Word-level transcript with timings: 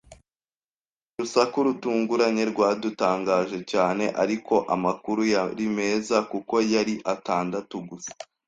Uru 1.13 1.19
rusaku 1.19 1.57
rutunguranye 1.65 2.43
rwadutangaje 2.51 3.59
cyane; 3.71 4.05
ariko 4.23 4.55
amakuru 4.75 5.21
yari 5.33 5.65
meza, 5.77 6.17
kuko 6.31 6.55
yari 6.73 6.93
atandatu 7.13 7.75
gusa. 7.89 8.11